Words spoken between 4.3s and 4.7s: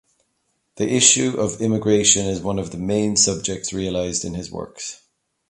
his